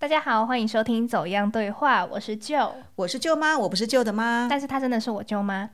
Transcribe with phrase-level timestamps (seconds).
[0.00, 4.46] 大家好，欢迎收听《走样对话》，我是舅，我是舅妈，我不是舅的妈。
[4.48, 5.68] 但是她真的是我舅妈。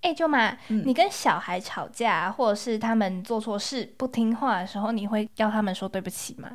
[0.00, 6.50] 哎，舅妈，你跟小孩吵架，或者是他们做错事不听话的时候，你会要他们说对不起吗？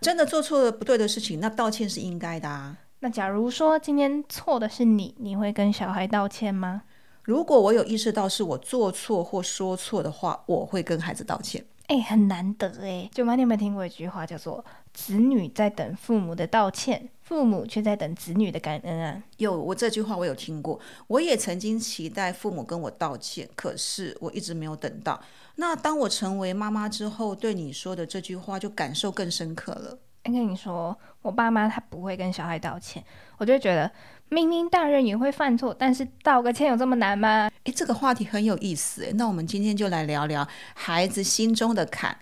[0.00, 2.76] 真的做错了不对的事情，那道歉是应该的啊。
[2.98, 6.82] 那假如说今天错的是你，你会跟小孩道歉吗？
[7.22, 11.64] 如果我有意识到是我做错或说错的话，我会跟孩子道歉。
[11.86, 13.08] 哎，很难得哎。
[13.14, 14.64] 舅妈，你有没有听过一句话，叫做
[14.96, 19.22] “子女在等父母的道歉，父母却在等子女的感恩”啊？
[19.36, 20.80] 有，我这句话我有听过。
[21.06, 25.20] 我也曾经期待父母跟我道歉，可是我一直没有等到。
[25.56, 29.98] 那当我成为妈妈之后，对你说的这句话就感受更深刻了。
[30.22, 33.04] 跟你说，我爸妈他不会跟小孩道歉，
[33.36, 33.90] 我就觉得
[34.30, 37.50] 明明大人也会犯错，但是道个歉有这么难吗？
[37.64, 42.18] 诶，这个话题很有意思诶，那我们今天就来聊聊孩子心中的坎，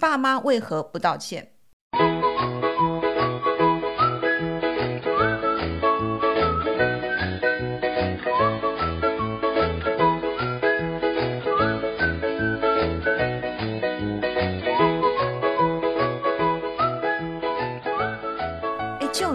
[0.00, 1.52] 爸妈为何不道歉？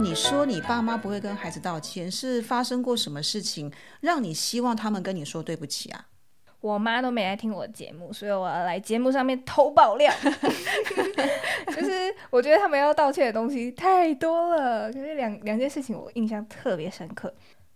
[0.02, 6.08] 你说你爸妈不会跟孩子道歉，是发生过什么事情让你希望他们跟你说对不起啊？
[6.60, 10.12] 我妈都没来听我的节目，所以我要来节目上面偷爆料。
[11.76, 17.34] 就是我觉得他们要道歉的东西太多了，可是两两件事情我印象特别深刻。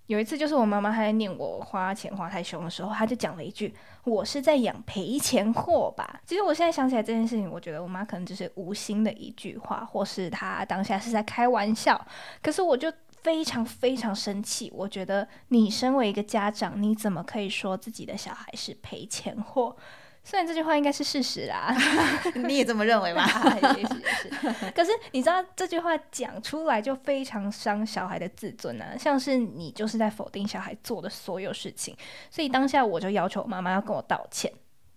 [0.08, 3.74] 有一次，就是我妈妈还在念我花钱花太凶的时候，她就讲了一句
[4.06, 12.00] ：“我是在养赔钱货吧？”其实我现在想起来这件事情，我觉得我妈可能只是无心的一句话，或是她当下是在开玩笑。
[12.42, 12.92] 可是我就
[13.24, 19.76] 非常非常生气，我觉得你身为一个家长，你怎么可以说自己的小孩是赔钱货？
[20.28, 21.72] 虽然这句话应该是事实啦，
[22.48, 23.24] 你也这么认为吗？
[23.78, 24.72] 也是也是。
[24.76, 31.96] 可是你知道这句话讲出来就非常伤小孩的自尊啊，像是你就是在否定小孩做的所有事情。
[32.32, 34.52] 所以当下我就要求妈妈要跟我道歉。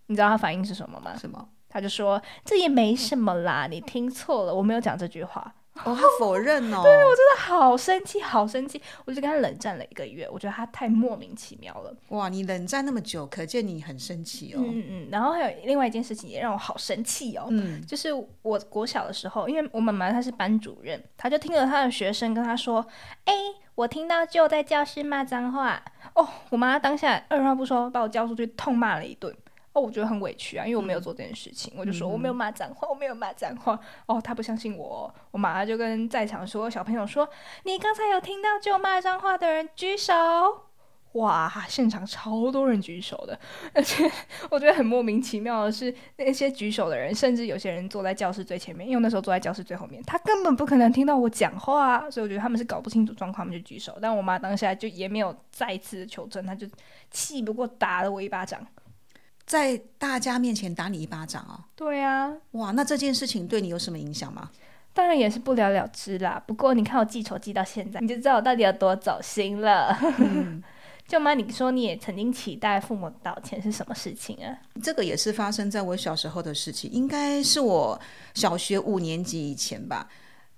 [0.07, 1.15] 你知道他反应是什么吗？
[1.19, 1.47] 什么？
[1.69, 5.55] 他就说这也没什么啦，你听错了，我没有讲这句话。
[5.85, 6.81] 哦，他否认哦。
[6.85, 10.29] 对，我真的好生气，好生气，我就跟他冷战了一个月。
[10.31, 11.95] 我觉得他太莫名其妙了。
[12.09, 14.61] 哇，你冷战那么久，可见你很生气哦。
[14.61, 15.09] 嗯嗯。
[15.11, 17.47] 然后还有另外一件事情也让我好生气哦。
[17.51, 17.81] 嗯。
[17.87, 18.13] 就是
[18.43, 22.87] 我国小的时候，因为我妈妈她是班主任，她就听了她的学生跟她说
[23.25, 23.35] ：“哎，
[23.75, 25.83] 我听到就在教室骂脏话。”
[26.15, 29.35] 哦，我妈当下二话不说把我叫出去痛骂了一顿。
[29.73, 33.79] 我觉得很委屈啊，因为我没有做这件事情，我就说我没有骂脏话，我没有骂脏话。
[34.07, 37.29] 哦，他不相信我，我马上就跟在场所有小朋友说
[37.65, 40.13] ：“你刚才有听到就骂脏话的人举手。”
[41.13, 43.37] 哇，现场超多人举手的，
[43.73, 44.09] 而且
[44.51, 53.97] 我觉得很莫名其妙的是，那些举手的人，甚至有些人坐在教室最前面，因为那时候坐在教室最后面，他根本不可能听到我讲话，所以我觉得他们是搞不清楚状况，他们就举手。
[54.03, 56.67] 但我妈当下就也没有再次求证，她就
[57.11, 58.65] 气不过打了我一巴掌。
[59.49, 61.65] 在大家面前打你一巴掌哦。
[61.75, 64.51] 对啊，哇，那这件事情对你有什么影响吗？
[64.93, 66.43] 当然也是不了了之啦。
[66.47, 69.99] 不过你看我记仇记到现在，你就知道我到底有多走心了。
[71.09, 74.53] 舅妈，你说你也曾经期待父母道歉是什么事情啊？
[74.83, 77.99] 这个也是发生在我小时候的事情，应该是我
[78.35, 80.07] 小学五年级以前吧。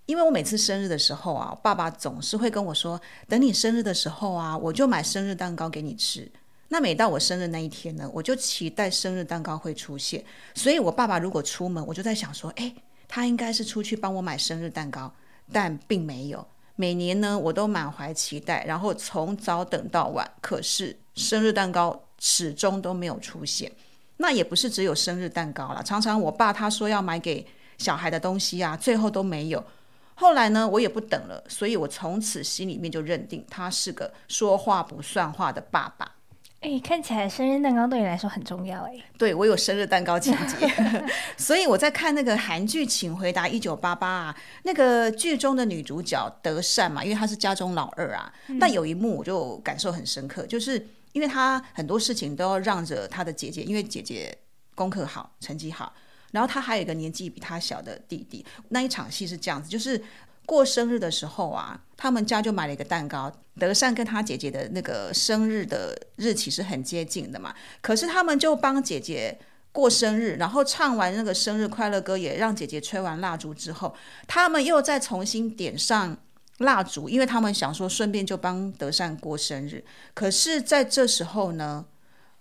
[0.07, 6.29] 因为我每次生日的时候啊，爸爸总是会跟我说：“等你生日的时候啊，我就买生日蛋糕给你吃。”
[6.73, 10.25] 那每到我生日那一天呢，我就期待生日蛋糕会出现。
[10.55, 12.73] 所以，我爸爸如果出门，我就在想说，哎，
[13.09, 15.13] 他应该是出去帮我买生日蛋糕，
[15.53, 16.47] 但并没有。
[16.77, 23.71] 每年呢，我都满怀期待，然后从早等到晚，可是生日蛋糕始终都没有出现。
[24.19, 27.45] 那也不是只有生日蛋糕了，常常我爸他说要买给
[27.79, 29.65] 小孩的东西啊，最后都没有。
[30.15, 36.13] 后来呢，我也不等了，所以我从此心里面就认定他是个说话不算话的爸爸。
[36.61, 38.93] 哎，看起来生日蛋糕对你来说很重要哎。
[39.17, 40.57] 对我有生日蛋糕情节，
[41.39, 48.31] 所以我在看那个韩剧《请回答一九八八》啊，那个剧中的女主角德善嘛，因为她是家中老二啊。
[48.59, 54.37] 那有一幕我就感受很深刻，就是因为她很多事情都要让着她的姐姐，因为姐姐
[54.75, 55.95] 功课好，成绩好，
[56.33, 58.45] 然后她还有一个年纪比她小的弟弟。
[58.69, 60.03] 那一场戏是这样子，就是。
[60.47, 63.33] 过生日的时候啊，他们家就买了一个蛋糕。
[63.59, 69.39] 德善跟他姐姐的那个生日的日期是很接近的嘛，可是他们就帮姐姐
[69.71, 73.95] 过生日，然后唱完那个生日快乐歌，也让姐姐吹完蜡烛之后，
[74.27, 76.17] 他们又再重新点上
[76.59, 79.85] 蜡烛，因为他们想说顺便就帮德善过生日。
[80.15, 81.85] 可是在这时候呢，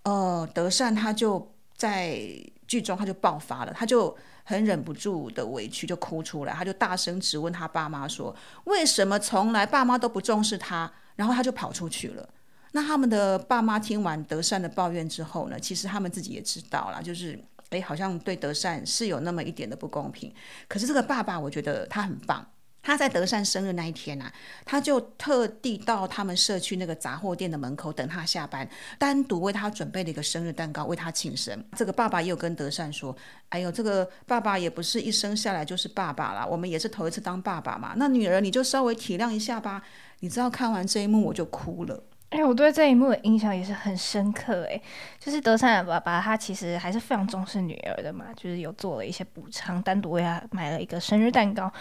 [0.03, 2.17] 呃，德善他就在
[2.65, 4.17] 剧中他就爆发了，他就。
[4.49, 8.35] 很忍不住的委屈就哭出来，他就大声质问他爸妈说
[8.65, 12.27] ：“为什么从来爸妈都不重视他？”然后他就跑出去了。
[12.71, 20.33] 那他们的爸妈听完德善的抱怨之后呢，其实他们自己也知道了，就是诶，好像对德善是有那么一点的不公平。
[20.67, 22.43] 可是这个爸爸，我觉得他很棒。
[22.81, 24.31] 他在德善生日那一天啊，
[24.65, 28.67] 他就特地到他们社区那个杂货店的门口等他下班，
[28.97, 31.63] 单独为他准备了一个生日蛋糕，为他庆生。
[31.75, 33.15] 这个爸爸也有跟德善说
[33.49, 37.93] ：“哎呦，这个爸爸也不是一生下来就是爸爸啦，我们也是头一次当爸爸嘛。
[37.97, 39.81] 那女儿你就稍微体谅一下吧。”
[40.21, 42.03] 你知道看完这一幕我就哭了。
[42.29, 44.63] 哎，我对这一幕的印象也是很深刻。
[44.69, 44.79] 哎，
[45.19, 51.71] 就是德善的爸爸，他其实还是非常重视女儿的嘛，就是有做了一些补偿，单独为他买了一个生日蛋糕。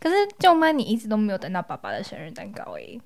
[0.00, 2.98] 可是舅妈，你一直都没有等到爸爸的生日蛋糕，哎，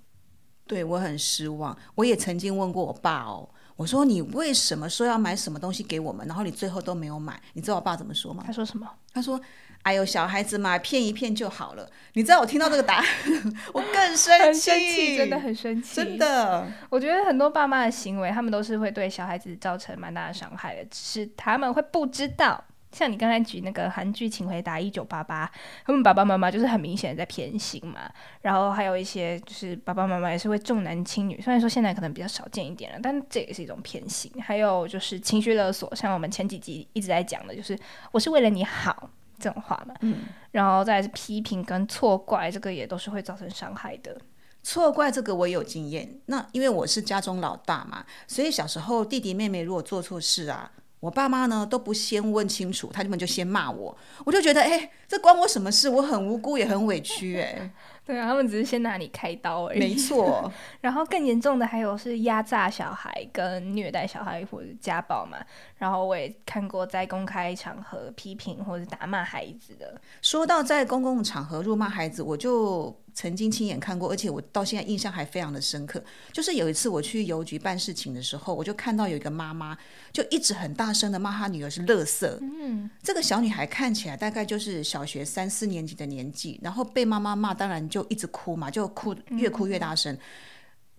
[0.67, 1.77] 对我很失望。
[1.97, 7.41] 我也曾经问过我爸哦，我说你为什么说要买什么东西给我们，然后你最后都没有买？
[7.55, 8.45] 你知道我爸怎么说吗？
[8.47, 8.89] 他说什么？
[9.13, 9.41] 他说。
[9.83, 11.89] 哎呦，小孩子嘛，骗一骗就好了。
[12.13, 13.07] 你知道我听到这个答案，
[13.75, 16.67] 我更生气，真的很生气，真的。
[16.89, 22.63] 我觉得很多爸妈的行为，他们都是会对小孩子造成蛮大的伤害的，只是他们会不知道。
[22.93, 25.47] 像你刚才举那个韩剧《请回答一九八八》，
[25.87, 28.03] 他们爸爸妈妈就是很明显的在偏心嘛。
[28.43, 34.31] 然后还有一些就是爸爸妈妈也是会重男轻女，虽然说现在可能比较少见一点了，但这也是一种偏心。
[34.43, 37.75] 还有就是情绪勒索，像我们前几集一直在讲的，就是
[38.11, 39.09] 我是为了你好。
[39.43, 40.21] 这种话嘛，嗯，
[40.53, 44.17] 然后再批评跟错怪，这个也都是会造成伤害的。
[44.63, 55.89] 错怪这个我有经验，那因为我是家中老大嘛，所以小时候弟弟妹妹如果做错事啊，我爸妈呢都不先问清楚，他们就先骂我，我就觉得哎，这关我什么事？
[55.89, 57.73] 我很无辜也很委屈哎。
[58.07, 59.79] 对啊，他们只是先拿你开刀而已。
[59.79, 60.51] 没错，
[60.83, 65.39] 然后更严重的还有是压榨小孩、跟虐待小孩或者家暴嘛。
[65.79, 70.01] 然后我也看过在公开场合批评或者打骂孩子的。
[70.21, 72.97] 说到在公共场合辱骂孩子，我就。
[73.15, 76.03] 曾经亲眼看过，而且我到现在印象还非常的深刻。
[76.33, 79.77] 就是有一次我去邮局办事情的时候，我就看到有一个妈妈
[80.13, 82.27] 就一直很大声的骂她女儿是垃圾。
[82.41, 90.17] 嗯，这个小女孩看起来大概就是小学三四年级的年纪，然后被妈妈骂，当然就一直哭嘛，就哭越哭越大声。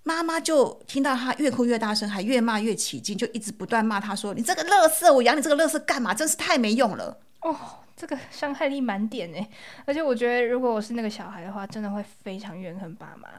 [0.03, 6.13] 妈妈就听到她越哭越大声，还越骂越起劲，就一直不断骂她说：“你这个垃圾，我养你这个垃圾干嘛？
[6.13, 7.55] 真是太没用了。”哦。
[7.95, 9.49] 这个伤害力满点哎，
[9.85, 13.29] 而且我觉得如果我是那个小孩的话，真的会非常怨恨爸妈。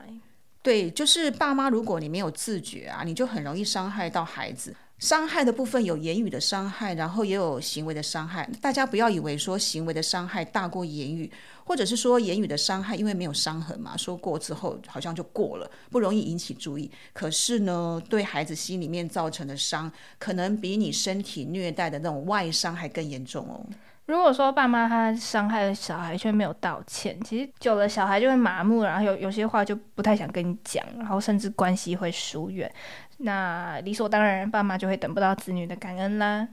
[0.62, 4.74] 对，就是爸妈，如果你没有自觉啊，你就很容易伤害到孩子。
[4.98, 8.48] 伤害的部分有言语的伤害，然后也有行为的伤害。
[8.62, 11.30] 大家不要以为说行为的伤害大过言语，
[11.64, 16.90] 或者是说言语的伤害，因为没有伤痕嘛，说过之后好像就过了，不容易引起注意。
[17.12, 23.66] 可是呢，对孩子心里面造成的伤，可能比你身体虐待的那种外伤还更严重哦。
[24.06, 32.70] 如果说爸妈他伤害了小孩却没有道歉，其实久了小孩就会麻木，然后有有些话就不太想跟你讲，然后甚至关系会疏远。
[33.18, 36.46] 那理所当然，爸妈就会等不到子女的感恩啦。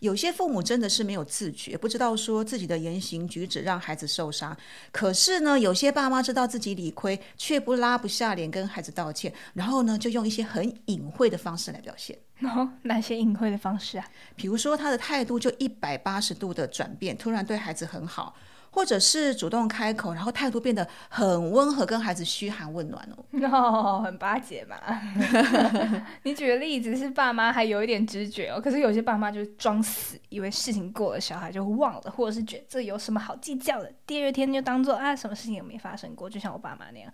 [0.00, 4.56] 有些父母真的是没有自觉，不知道说自己的言行举止让孩子受伤。
[4.92, 12.16] 可是呢，有些爸妈知道自己理亏，却不拉不下脸跟孩子道歉，然后呢，就用一些很隐晦的方式来表现。
[12.42, 14.08] 哦，哪些隐晦的方式啊？
[14.36, 18.36] 比如说他的态度就一百八十度的转变，突然对孩子很好。
[18.78, 24.76] 或者是主动开口，然后态度变得很温和，跟孩子嘘寒问暖哦， 哦，很巴结嘛。
[26.22, 37.12] 你举的例子是爸妈还有一点知觉哦，可是有些爸妈就是装死，以为事情过了，小孩就忘了，或者是觉得这有什么好计较的，第二天就当做啊什么事情也没发生过，就像我爸妈那样。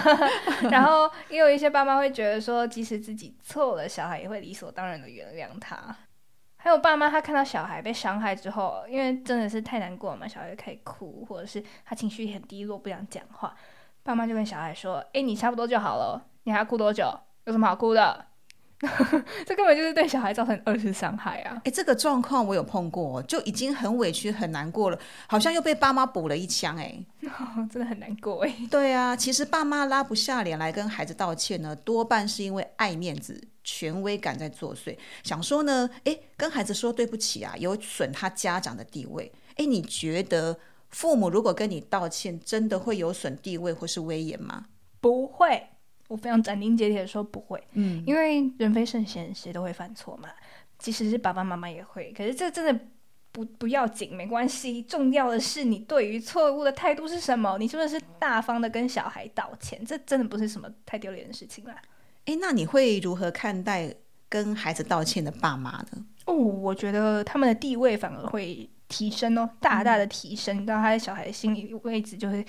[0.70, 5.96] 然后也有一些爸妈会觉得说，即使自己错了，小孩也会理所当然的原谅他。
[6.68, 13.56] 还有爸妈，他看到小孩被伤害之后，因为真的是太难过了嘛，小孩就可以哭，或者是他情绪很低落，不想讲话，
[14.02, 17.10] 爸妈就跟小孩说：“哎，你差不多就好了，你还要哭多久？
[17.44, 18.26] 有什么好哭的？”
[19.44, 21.60] 这根本就是对小孩造成二次伤害啊！
[21.64, 27.04] 哎，这个状况我有碰过，就已经很委屈、很难过了，好像又被爸妈补了一枪，哎，
[27.70, 28.54] 真的很难过哎。
[28.70, 39.32] 对啊，其实爸妈拉不下脸来跟孩子道歉呢，多半是因为爱面子、权威感在作祟，想说呢，哎，跟孩子说对不起啊，有损他家长的地位。
[39.56, 40.56] 哎，你觉得
[40.90, 44.66] 父母如果跟你道歉，真的会有损地位或是威严吗？
[45.00, 45.66] 不会。
[46.08, 50.28] 我非常斩钉截铁的说不会，嗯，因为人非圣贤，谁都会犯错嘛，
[50.78, 52.12] 即使是爸爸妈妈也会。
[52.16, 52.86] 可是这真的
[53.30, 57.56] 不不要紧，没关系，重要的是你对于错误的态度是什么？
[57.58, 59.84] 你是不是大方的跟小孩道歉？
[59.84, 61.76] 这真的不是什么太丢脸的事情啦。
[62.24, 63.94] 诶，那你会如何看待
[64.28, 66.06] 跟孩子道歉的爸妈呢？
[66.24, 72.44] 哦，我觉得他们的地位反而会提升哦，大大的提升，到他的小孩心里位置就会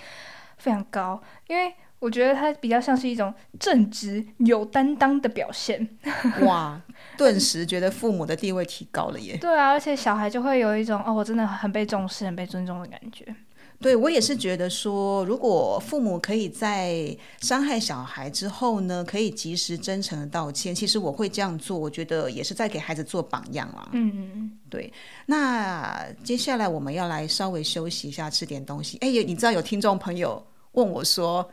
[0.58, 5.88] 非常高，因为我觉得他比较像是一种正直、有担当的表现。
[6.42, 6.82] 哇，
[7.18, 9.38] 顿时觉得父母的地位提高了耶！
[9.38, 13.36] 对啊，而且小孩就会有一种哦，我真的很被重视、很被尊重的感觉。
[13.82, 23.88] 对我也是觉得说，如果父母可以在伤害小孩之后呢，可以及时真诚的道歉，其实我会这样做，我觉得也是在给孩子做榜样啊。
[23.94, 24.92] 嗯嗯嗯，对。
[25.26, 28.98] 那接下来我们要来稍微休息一下，吃点东西。
[29.00, 31.50] 哎，有你知道有听众朋友问我说。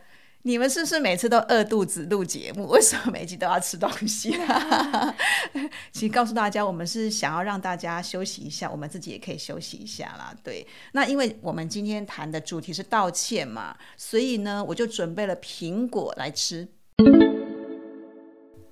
[0.46, 2.66] 你们是不是每次都饿肚子录节目？
[2.70, 4.30] 为什么每集都要吃东西？
[5.90, 10.32] 其实告诉大家，我们是想要让大家休息一下，我们自己也可以休息一下啦。
[10.44, 16.68] 对，那因为我们今天谈的主题是道歉嘛，所以呢，我就准备了苹果来吃。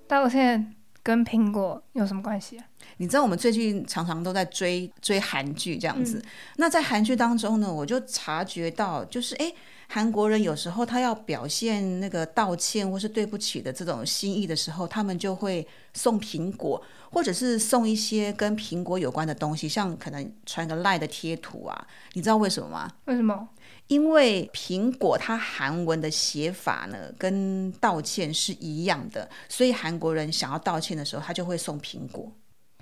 [0.06, 2.64] 道歉跟苹果有什么关系啊？
[2.98, 6.22] 你知道我们最近常常都在追追韩剧这样子，
[6.54, 9.52] 那在韩剧当中呢，我就察觉到，就是哎。
[9.88, 21.86] 韩国人有时候他要表现那个道歉或是对不起的这种心意的时候，他们就会送苹果，或者是送一些跟苹果有关的东西，像可能传个赖的贴图啊。
[22.14, 22.90] 你知道为什么吗？
[23.04, 23.48] 为什么？
[23.88, 32.32] 因为苹果它韩文的写法呢，跟道歉是一样的，所以韩国人想要道歉的时候，他就会送苹果。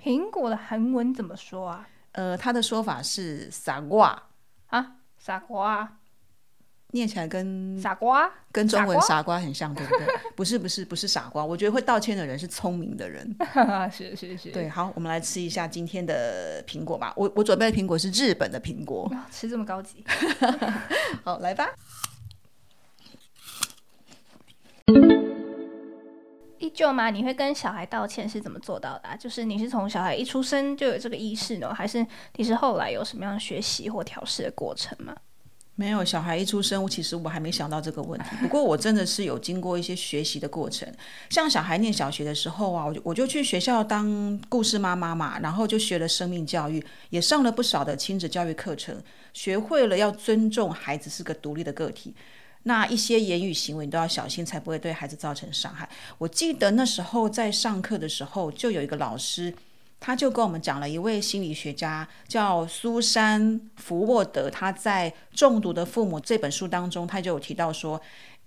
[0.01, 1.87] 苹果的韩文怎么说啊？
[2.13, 4.23] 呃，他的说法是傻瓜
[4.67, 5.97] 啊，傻瓜。
[6.93, 10.07] 念起来跟傻瓜，跟中文傻瓜很像，对不对？
[10.35, 13.35] 不是不是不是傻瓜，我觉得会道歉的人是聪明的人。
[13.91, 17.11] 是是是，对，好，我们来吃一下今天的苹果吧。
[17.15, 20.05] 我我准备的苹果是日本的苹果， 吃这么高级。
[21.23, 21.67] 好，来吧。
[26.59, 27.09] 依旧吗？
[27.09, 29.17] 你会跟小孩道歉是怎么做到的？
[29.17, 35.15] 就是你是从小孩一出生就有这个意识呢，还是你是后来有什么样学习或调试的过程吗？
[35.75, 38.35] 没有小孩一出生，我其实我还没想到这个问题。
[38.39, 40.87] 不过我真的是有经过一些学习的过程。
[41.31, 49.01] 像小孩念小学的时候啊，我就我就去学校当故事妈妈嘛，然后就学了生命教育，也上了不少的亲子教育课程，
[49.33, 52.13] 学会了要尊重孩子是个独立的个体。
[52.65, 55.89] 那一些言语行为你都要小心，才不会对孩子造成伤害。
[56.19, 59.53] 我记得那时候在上课的时候，就有一个老师。
[60.05, 63.41] 他就跟我们讲了一位心理学家叫苏珊·
[63.77, 68.01] 福沃德，他在《中毒的父母》这本书当中，他就有提到说，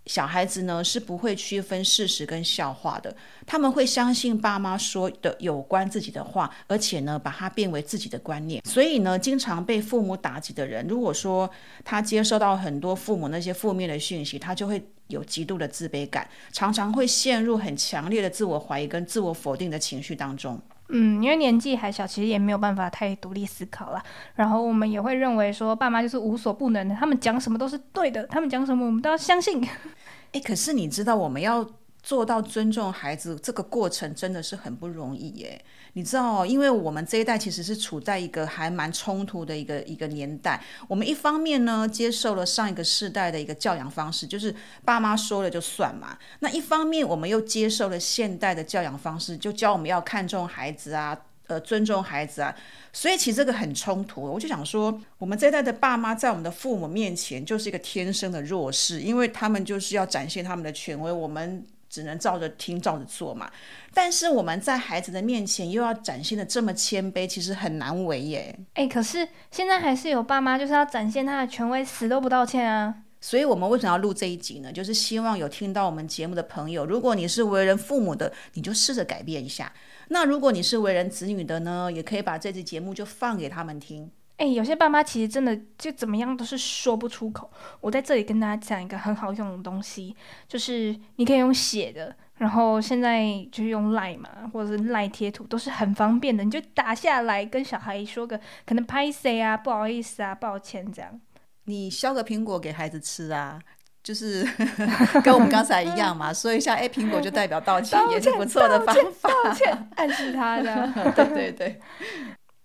[0.05, 8.63] 小孩子呢是不会区分事实跟笑话的，他们会相信爸妈说的有关自己的话，而且呢把它变为自己的观念。
[8.67, 11.51] 所以呢，经常被父母打击的人，如果说
[11.83, 20.61] 他接收到很多父母那些负面的讯息，他就会有极度的自卑感，常常会陷入很强烈的自我怀疑跟自我否定的情绪当中。
[20.89, 24.03] 嗯，因为年纪还小，其实也没有办法太独立思考了。
[24.37, 29.61] 然后我们也会认为说，爸妈就是无所不能的，他们讲什么都是对的，他们讲什么我们都要相信。
[30.33, 31.67] 哎，可是你知道，我们要
[32.07, 35.61] 做到尊重孩子，这个过程真的是很不容易耶。
[35.95, 40.63] 你知道，因为我们这一代其实是处在一个还蛮冲突的一个一个年代。
[40.87, 46.17] 我们一方面呢，接受了上一个世代的一个教养方式，就是爸妈说了就算嘛。
[46.39, 52.55] 那一方面，我们又接受了现代的教养方式，就教我们要看重孩子啊，呃，尊重孩子啊。
[52.93, 54.23] 所以其实这个很冲突。
[54.23, 61.67] 我就想说，我们这一代的爸妈在我们的父母面前就是一个天生的弱势，因为他们就是要展现他们的权威，我们。
[61.97, 63.51] 只能照着听，照着做嘛。
[63.95, 68.55] 但是我们在孩子的面前又要展现的这么谦卑，其实很难为耶。
[68.75, 72.95] 哎，可是现在还是有爸妈就是要展现他的权威，死都不道歉啊。
[73.19, 74.71] 所以我们为什么要录这一集呢？
[74.71, 79.73] 就是希望有听到我们节目的朋友，如果你是为人父母的，你就试着改变一下。
[80.09, 84.11] 那如果你是为人子女的呢，也可以把这集节目就放给他们听。
[84.37, 87.51] 哎，有些爸妈其实真的就怎么样都是说不出口。
[87.81, 90.15] 我在这里跟大家讲一个很好用的东西，
[90.47, 101.19] 就是你可以用写的，然后现在就是用赖嘛，或者是赖贴图都是很方便的，你就打下来跟小孩说个可能拍谁啊，不好意思啊，抱歉这样。
[101.65, 103.59] 你削个苹果给孩子吃啊，
[104.03, 104.47] 就是
[105.25, 111.81] 跟我们刚才一样嘛，说一下哎，苹果就代表道歉，也是不错的方法，道歉暗示他的， 对对对。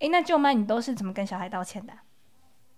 [0.01, 1.93] 哎，那舅妈，你都是怎么跟小孩道歉的？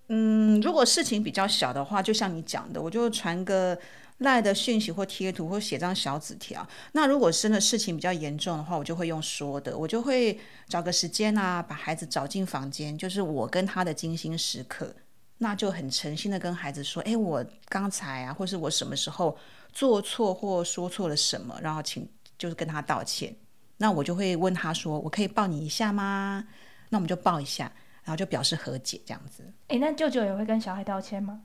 [0.09, 3.79] 嗯，如果事情比较小的话，就像你讲的，我就传个
[4.17, 6.67] 赖的讯息或贴图，或写张小纸条。
[6.91, 10.37] 那如果真的事情比较严重的话，我就会用说的，我就会
[10.67, 14.93] 找个时间啊，把孩子找进房间，就是我跟他的精心时刻，
[15.37, 19.37] 那就很诚心的跟孩子说，哎，我刚才啊，或是我什么时候
[19.71, 22.05] 做错或说错了什么，然后请
[22.37, 23.33] 就是跟他道歉。
[23.77, 26.45] 那我就会问他说：“我可以抱你一下吗？”
[26.93, 27.63] 那我们就抱一下，
[28.03, 29.43] 然后就表示和解这样子。
[29.69, 31.41] 哎，那舅舅也会跟小孩道歉吗？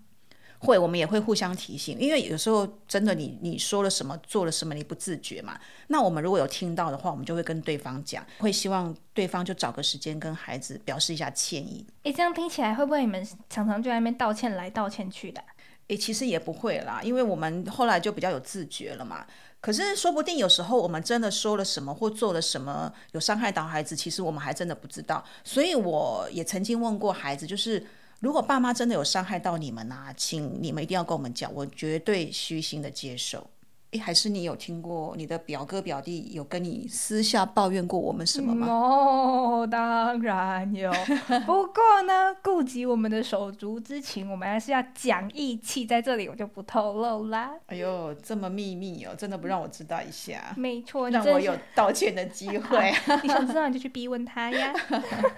[0.58, 5.58] 会，我们也会互相提醒，因为有时候真的你你说了什么，做了什么，你不自觉嘛。
[5.86, 11.86] 那我们如果有听到的话，我们就会跟对方讲，会希望对方就找个时间跟孩子表示一下歉意。
[12.02, 15.42] 诶，这样听起来会不会你们常常就在那边道歉来道歉去的？
[15.86, 19.24] 诶，其实也不会啦，因为我们后来就比较有自觉了嘛。
[19.60, 25.24] 可是说不定有时候我们真的说了什么或做了什么有伤害到孩子，其实我们还真的不知道。
[25.42, 27.84] 所以我也曾经问过孩子，就是
[28.20, 33.44] 如果爸妈真的有伤害到你们啊，请你们一定要跟我们讲，我绝对虚心的接受。
[33.92, 38.66] 诶，还是你有听过你的表哥表弟有跟你私下抱怨过我们什么吗？
[38.66, 40.92] 哦，当然有。
[41.46, 47.52] 不过呢，顾及我们的手足之情，我们还是要讲义气，在这里我就不透露啦。
[47.68, 50.52] 哎呦，这么秘密哦，真的不让我知道一下？
[50.58, 52.92] 没错，让我有道歉的机会。
[53.24, 54.70] 你想知道你就去逼问他呀。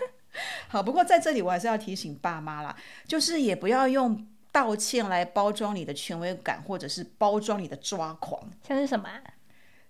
[0.67, 2.75] 好，不过在这里我还是要提醒爸妈啦，
[3.07, 4.27] 就是也不要用。
[4.53, 9.09] 道歉来包装你的权威感，或者是包装你的抓狂，像是什么？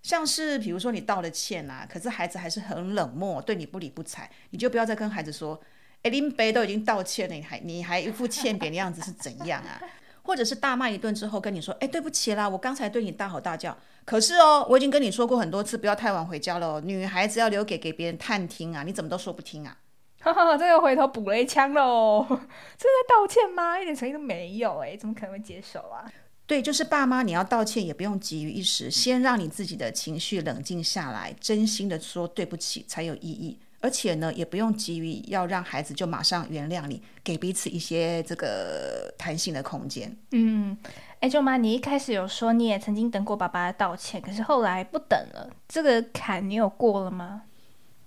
[0.03, 5.61] 像是比如说你道了歉啊，可是孩子还是很冷漠，对你不理不睬，你就不要再跟孩子说
[6.01, 9.81] ：“哎，林北都已经道歉了，你还你还一副欠扁的样子是怎样啊？”
[10.23, 13.75] 或者是大骂一顿之后跟你说：“哎，对不起啦，我刚才对你大吼大叫，
[14.05, 19.77] 可是哦，我已经跟你说过很多次，不要太晚回家了，女孩子要留给给别人探听啊，你怎么都说不听啊？”
[20.21, 22.25] 哈哈，这个回头补了一枪喽！
[22.29, 23.79] 这在道歉吗？
[23.79, 26.05] 一点诚意都没有哎，怎么可能会接受啊？
[26.45, 33.59] 对，就是爸妈，你要道歉也不用急于一时，先让你自己的情绪冷静下来，真心的说对不起才有意义。
[33.79, 40.15] 而且呢，也不用急于要让孩子就马上原谅你，给彼此一些这个弹性的空间。
[40.33, 40.77] 嗯，
[41.19, 47.41] 哎，舅妈，你一开始有说你也曾经等过爸爸的道歉，可是后来不等了，这个坎你有过了吗？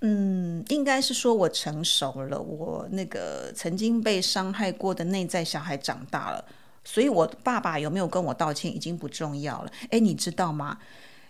[0.01, 6.45] 嗯，应该是说我成熟了，我那个曾经被伤害过的内在小孩长大了，
[6.85, 9.73] 所以我爸爸有没有跟我道歉已经不重要了。
[9.91, 10.79] 哎，你知道吗？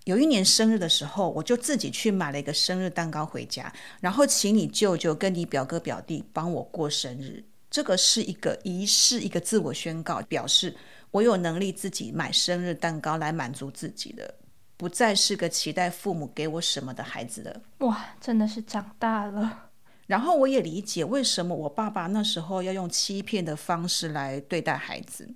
[0.05, 7.43] 有一年生日的时候，我就自己去买了一个生日蛋糕回家，然后请你舅舅跟你表哥表弟帮我过生日。
[7.71, 10.75] 这个是一个仪式，一个自我宣告，表示
[11.11, 14.35] 我有能力自己买生日蛋糕来满足自己的。
[14.77, 17.61] 不再是个期待父母给我什么的孩子了。
[17.79, 19.71] 哇，真的是长大了。
[20.07, 25.33] 然后我也理解为什么我爸爸那时候要用欺骗的方式来对待孩子，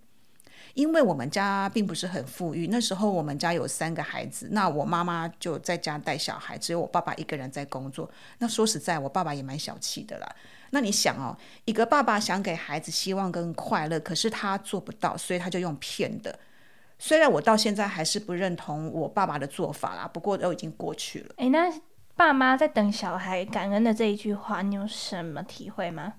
[0.75, 2.67] 因为我们家并不是很富裕。
[2.67, 8.11] 那时候我们家有三个孩子，那我妈妈就在家带小孩，只有我爸爸一个人在工作。
[8.39, 10.37] 那说实在，我爸爸也蛮小气的啦。
[10.71, 16.39] 那你想哦，一个爸爸想给孩子希望跟快乐，可是他做不到，所以他就用骗的。
[16.99, 21.35] 虽然我到现在还是不认同我爸爸的做法啦，不过都已经过去了。
[21.37, 21.73] 诶，那
[22.17, 26.15] 爸妈在等小孩感恩的这一句话，你有什么体会吗？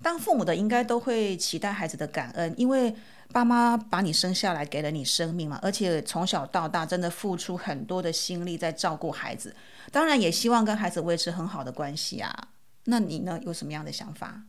[0.00, 2.94] 当父母的应该都会期待孩子的感恩，因为
[3.32, 9.56] 爸妈把你生下来，给了你生命嘛，而且从小到大真的付出很多的心力在照顾孩子，
[9.90, 12.32] 当然也希望跟孩子维持很好的关系啊。
[12.84, 13.40] 那你呢？
[13.42, 14.40] 有什么样的想法？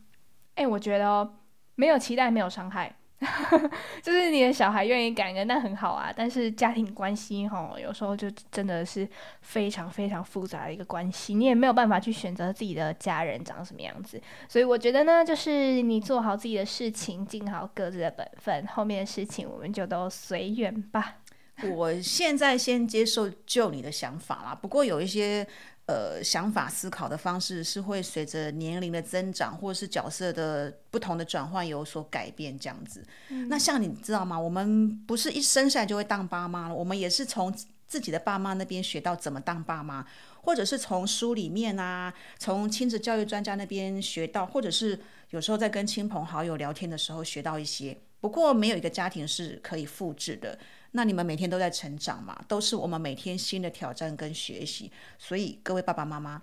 [0.54, 1.34] 哎，我觉得哦
[1.74, 2.94] 没有期待，没有伤害。
[4.02, 6.10] 就是你的小孩愿意感恩，那很好啊。
[6.14, 9.06] 但是家庭关系哈，有时候就真的是
[9.42, 14.20] 非常非常复杂的一个关系，你也没有办法去选择自己的家人长什么样子。
[14.48, 21.16] 所以我觉得呢，就是你做好自己的事情，尽好各自的本分，后面的事情我们就都随缘吧。
[21.76, 25.46] 我现在先接受就你的想法啦，不过有一些。
[25.86, 33.04] 呃，想法思考的方式是会随着年龄的增长，或者是角色的不同的转换有所改变，这样子。
[33.48, 34.38] 那像你知道吗？
[34.38, 37.52] 我们不是一生下来就会当爸妈了，我们也是从
[37.88, 40.06] 自己的爸妈那边学到怎么当爸妈，
[40.42, 44.96] 或者是从书里面啊，从亲子教育专家那边学到，或者是
[45.30, 47.98] 有时候在跟亲朋好友聊天的时候学到一些。
[48.20, 50.56] 不过没有一个家庭是可以复制的。
[50.92, 56.42] 那你们每天都在成长嘛，都是我们每天新的挑战跟学习，所以各位爸爸妈妈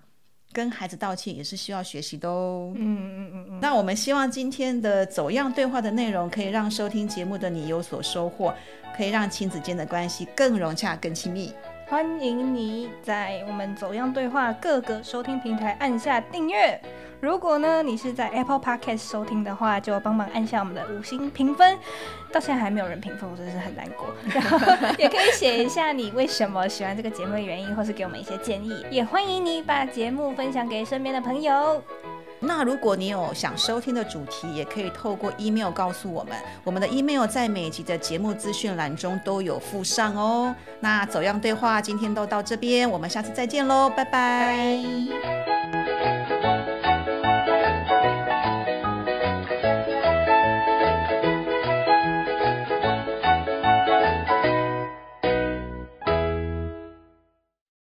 [0.52, 2.72] 跟孩子道歉也是需要学习的哦。
[2.74, 3.60] 嗯嗯嗯嗯。
[3.60, 8.54] 那我们希望今天的走样对话的内容可以让收听节目的你有所收获，
[8.96, 11.52] 可以让亲子间的关系更融洽、更亲密。
[11.86, 16.80] 欢迎你在我们走样对话各个收听平台按下订阅。
[17.20, 21.76] 如果呢，你是在 Apple Podcast 收听的话，就帮忙按下我们的五星评分。
[22.32, 24.06] 到现在还没有人评分，我真的是很难过。
[24.32, 28.84] 然 后也可以写一下你为什么喜欢这个节目的原因，或是给我们一些建议。
[28.90, 31.82] 也欢迎你把节目分享给身边的朋友。
[32.40, 40.54] 那如果你有想收听的主题，也可以透过 email 告诉我们，我们的 email 在每集的节目资讯栏中都有附上哦。
[40.78, 45.77] 那走样对话今天都到这边，我们下次再见喽，拜拜。